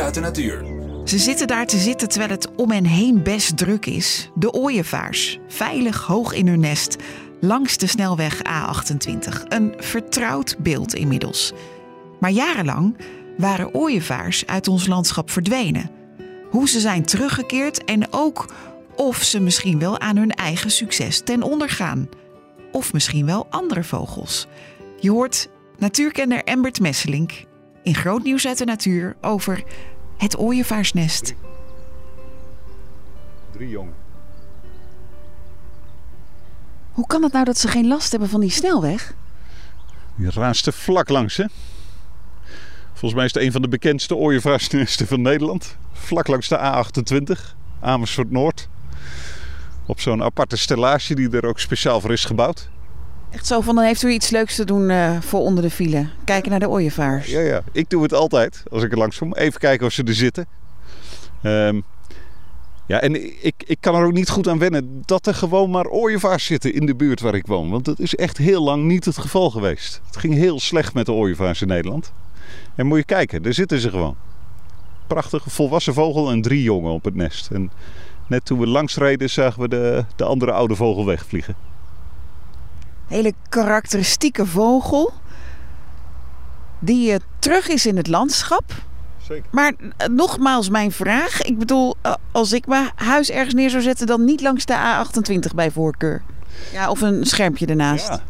[0.00, 0.64] uit de natuur.
[1.04, 4.30] Ze zitten daar te zitten terwijl het om hen heen best druk is.
[4.34, 6.96] De ooievaars, veilig hoog in hun nest,
[7.40, 9.42] langs de snelweg A28.
[9.48, 11.52] Een vertrouwd beeld inmiddels.
[12.20, 12.96] Maar jarenlang
[13.36, 15.90] waren ooievaars uit ons landschap verdwenen.
[16.50, 18.54] Hoe ze zijn teruggekeerd en ook
[18.96, 22.08] of ze misschien wel aan hun eigen succes ten onder gaan.
[22.72, 24.46] Of misschien wel andere vogels.
[25.00, 27.32] Je hoort natuurkenner Embert Messelink
[27.86, 29.62] in Groot Nieuws uit de Natuur over
[30.16, 31.34] het ooievaarsnest.
[33.50, 33.94] Drie jongen.
[36.92, 39.14] Hoe kan het nou dat ze geen last hebben van die snelweg?
[40.14, 41.44] Die raast er vlak langs, hè?
[42.88, 45.76] Volgens mij is het een van de bekendste ooievaarsnesten van Nederland.
[45.92, 48.68] Vlak langs de A28, Amersfoort Noord.
[49.86, 52.68] Op zo'n aparte stellage die er ook speciaal voor is gebouwd.
[53.30, 56.08] Echt zo van, dan heeft u iets leuks te doen eh, voor onder de file.
[56.24, 57.26] Kijken naar de ooievaars.
[57.26, 57.62] Ja, ja.
[57.72, 59.34] Ik doe het altijd als ik er langs kom.
[59.34, 60.46] Even kijken of ze er zitten.
[61.42, 61.80] Ehm,
[62.86, 65.86] ja, en ik, ik kan er ook niet goed aan wennen dat er gewoon maar
[65.86, 67.70] ooievaars zitten in de buurt waar ik woon.
[67.70, 70.00] Want dat is echt heel lang niet het geval geweest.
[70.06, 72.12] Het ging heel slecht met de ooievaars in Nederland.
[72.74, 74.16] En moet je kijken, daar zitten ze gewoon.
[75.06, 77.50] Prachtige volwassen vogel en drie jongen op het nest.
[77.50, 77.70] En
[78.26, 81.54] net toen we langs reden zagen we de, de andere oude vogel wegvliegen.
[83.06, 85.12] Hele karakteristieke vogel.
[86.78, 88.64] Die uh, terug is in het landschap.
[89.22, 89.48] Zeker.
[89.50, 91.42] Maar uh, nogmaals mijn vraag.
[91.42, 94.74] Ik bedoel, uh, als ik mijn huis ergens neer zou zetten, dan niet langs de
[94.74, 96.22] A28 bij voorkeur.
[96.72, 98.08] Ja, of een schermpje ernaast.
[98.08, 98.20] Ja.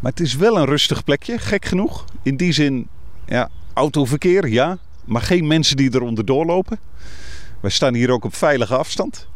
[0.00, 2.04] Maar het is wel een rustig plekje, gek genoeg.
[2.22, 2.88] In die zin,
[3.26, 4.78] ja, autoverkeer, ja.
[5.04, 6.78] Maar geen mensen die eronder doorlopen.
[7.60, 9.28] Wij staan hier ook op veilige afstand.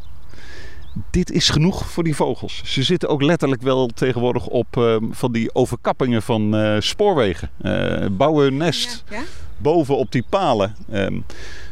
[1.10, 2.62] Dit is genoeg voor die vogels.
[2.64, 7.50] Ze zitten ook letterlijk wel tegenwoordig op uh, van die overkappingen van uh, spoorwegen.
[7.62, 9.22] Uh, bouwen hun nest Ja, ja?
[9.56, 10.74] boven op die palen.
[10.92, 11.24] Um,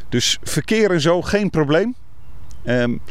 [0.09, 1.95] dus verkeer en zo, geen probleem.
[2.65, 3.01] Um,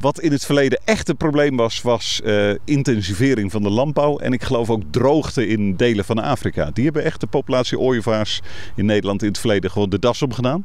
[0.00, 4.18] wat in het verleden echt een probleem was, was uh, intensivering van de landbouw.
[4.18, 6.70] En ik geloof ook droogte in delen van Afrika.
[6.72, 8.40] Die hebben echt de populatie ooievaars
[8.74, 10.64] in Nederland in het verleden gewoon de das omgedaan.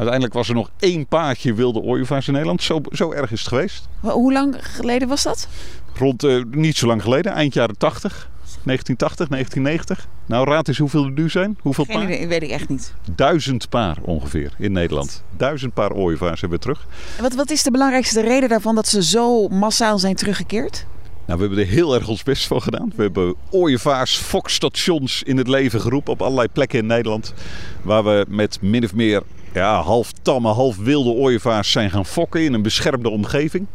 [0.00, 2.62] Uiteindelijk was er nog één paardje wilde ooievaars in Nederland.
[2.62, 3.88] Zo, zo erg is het geweest.
[4.00, 5.48] Hoe lang geleden was dat?
[5.94, 8.28] Rond, uh, niet zo lang geleden, eind jaren 80.
[8.64, 10.08] 1980, 1990.
[10.26, 11.58] Nou, raad eens hoeveel er nu zijn.
[11.60, 12.04] Hoeveel Geen paar?
[12.04, 12.94] idee, weet ik echt niet.
[13.14, 15.22] Duizend paar ongeveer in Nederland.
[15.36, 16.86] Duizend paar ooievaars hebben we terug.
[17.16, 20.86] En wat, wat is de belangrijkste reden daarvan dat ze zo massaal zijn teruggekeerd?
[21.26, 22.92] Nou, we hebben er heel erg ons best voor gedaan.
[22.96, 27.34] We hebben ooievaars, fokstations in het leven geroepen op allerlei plekken in Nederland.
[27.82, 29.22] Waar we met min of meer
[29.52, 33.66] ja, half tamme, half wilde ooievaars zijn gaan fokken in een beschermde omgeving.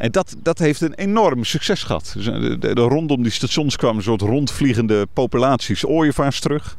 [0.00, 2.12] En dat, dat heeft een enorm succes gehad.
[2.16, 6.76] Dus de, de, rondom die stations kwamen een soort rondvliegende populaties ooievaars terug.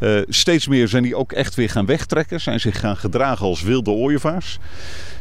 [0.00, 2.40] Uh, steeds meer zijn die ook echt weer gaan wegtrekken.
[2.40, 4.58] Zijn zich gaan gedragen als wilde ooievaars.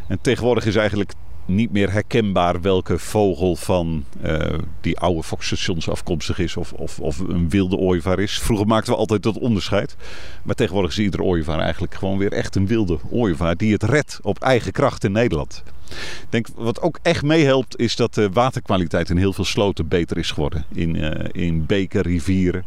[0.08, 1.12] En tegenwoordig is eigenlijk
[1.46, 4.40] niet meer herkenbaar welke vogel van uh,
[4.82, 8.40] die oude fokstations afkomstig is of, of, of, een wilde ooievaar is.
[8.40, 9.96] Vroeger maakten we altijd dat onderscheid.
[10.44, 14.20] Maar tegenwoordig is iedere ooievaar eigenlijk gewoon weer echt een wilde ooievaar die het redt
[14.22, 15.64] op eigen kracht in Nederland.
[15.90, 20.18] Ik denk wat ook echt meehelpt is dat de waterkwaliteit in heel veel sloten beter
[20.18, 20.66] is geworden.
[20.74, 22.66] In, uh, in beken, rivieren.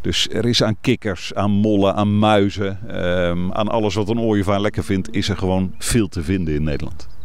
[0.00, 4.60] Dus er is aan kikkers, aan mollen, aan muizen, um, aan alles wat een ooievaar
[4.60, 7.15] lekker vindt, is er gewoon veel te vinden in Nederland.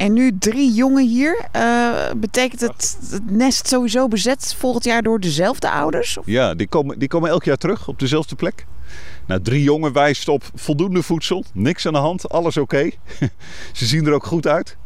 [0.00, 1.44] En nu drie jongen hier.
[1.56, 6.18] Uh, betekent het het nest sowieso bezet volgend jaar door dezelfde ouders?
[6.24, 8.66] Ja, die komen, die komen elk jaar terug op dezelfde plek.
[9.26, 12.90] Nou, drie jongen wijst op voldoende voedsel, niks aan de hand, alles oké.
[13.72, 14.76] Ze zien er ook goed uit.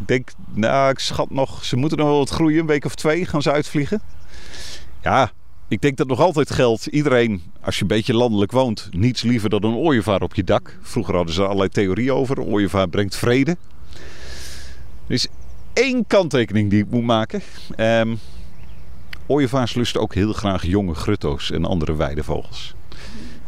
[0.00, 2.94] Ik denk, nou, ik schat nog, ze moeten nog wel wat groeien, een week of
[2.94, 4.02] twee gaan ze uitvliegen.
[5.02, 5.30] Ja,
[5.68, 6.86] ik denk dat nog altijd geldt.
[6.86, 10.78] Iedereen, als je een beetje landelijk woont, niets liever dan een ooievaar op je dak.
[10.82, 12.40] Vroeger hadden ze er allerlei theorieën over.
[12.40, 13.56] Ooievaar brengt vrede.
[15.06, 15.26] Er is
[15.72, 17.42] één kanttekening die ik moet maken.
[17.76, 18.18] Um,
[19.26, 22.74] ooievaars lusten ook heel graag jonge grutto's en andere weidevogels.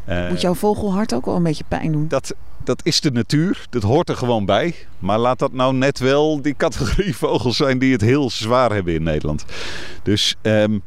[0.08, 2.08] Uh, moet jouw vogelhart ook wel een beetje pijn doen?
[2.08, 2.34] Dat,
[2.64, 4.74] dat is de natuur, dat hoort er gewoon bij.
[4.98, 8.94] Maar laat dat nou net wel die categorie vogels zijn die het heel zwaar hebben
[8.94, 9.44] in Nederland.
[10.02, 10.82] Dus um,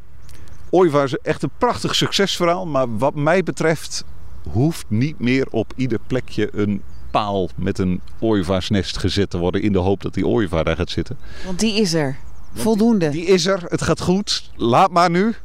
[0.69, 2.65] ooievaars echt een prachtig succesverhaal.
[2.65, 4.03] Maar wat mij betreft
[4.51, 9.71] hoeft niet meer op ieder plekje een paal met een ooievaarsnest gezet te worden in
[9.71, 11.17] de hoop dat die ooievaar daar gaat zitten.
[11.45, 12.17] Want die is er.
[12.53, 13.09] Voldoende.
[13.09, 13.63] Die, die is er.
[13.67, 14.51] Het gaat goed.
[14.55, 15.35] Laat maar nu.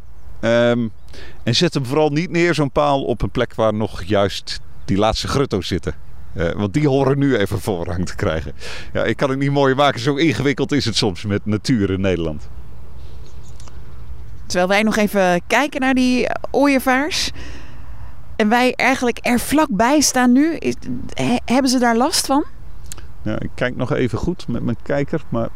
[0.40, 0.92] Um,
[1.42, 4.96] en zet hem vooral niet neer, zo'n paal, op een plek waar nog juist die
[4.96, 5.94] laatste grutto's zitten.
[6.36, 8.52] Uh, want die horen nu even voorrang te krijgen.
[8.92, 10.00] Ja, ik kan het niet mooier maken.
[10.00, 12.48] Zo ingewikkeld is het soms met natuur in Nederland.
[14.46, 17.30] Terwijl wij nog even kijken naar die ooievaars.
[18.36, 20.54] En wij eigenlijk er vlakbij staan nu.
[20.56, 20.74] Is,
[21.14, 22.44] he- hebben ze daar last van?
[23.22, 25.48] Ja, ik kijk nog even goed met mijn kijker, maar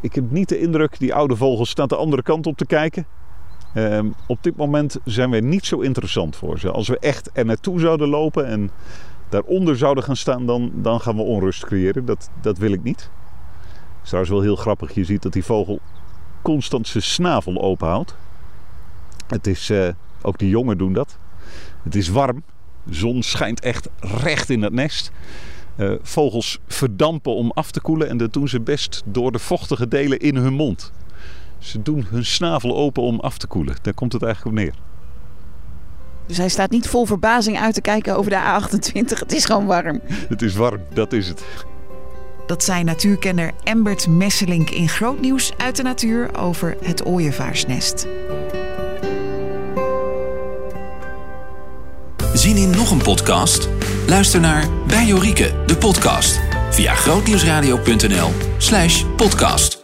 [0.00, 3.06] ik heb niet de indruk, die oude vogels staan de andere kant op te kijken.
[3.74, 6.70] Ehm, op dit moment zijn wij niet zo interessant voor ze.
[6.70, 8.70] Als we echt er naartoe zouden lopen en
[9.28, 12.04] daaronder zouden gaan staan, dan, dan gaan we onrust creëren.
[12.04, 13.00] Dat, dat wil ik niet.
[13.00, 14.94] Het is trouwens wel heel grappig.
[14.94, 15.80] Je ziet dat die vogel
[16.42, 18.16] constant zijn snavel openhoudt.
[19.26, 19.88] Het is, eh,
[20.22, 21.18] ook die jongen doen dat.
[21.84, 22.42] Het is warm.
[22.84, 25.10] De zon schijnt echt recht in het nest.
[25.76, 29.88] Eh, vogels verdampen om af te koelen en dat doen ze best door de vochtige
[29.88, 30.92] delen in hun mond.
[31.58, 33.76] Ze doen hun snavel open om af te koelen.
[33.82, 34.74] Daar komt het eigenlijk op neer.
[36.26, 39.18] Dus hij staat niet vol verbazing uit te kijken over de A28.
[39.18, 40.00] Het is gewoon warm.
[40.04, 41.44] Het is warm, dat is het.
[42.46, 48.06] Dat zei natuurkenner Embert Messelink in groot nieuws uit de natuur over het ooievaarsnest.
[52.44, 53.68] Zien in nog een podcast?
[54.06, 56.40] Luister naar Bij Jorike, de podcast.
[56.70, 59.83] Via grootnieuwsradio.nl slash podcast.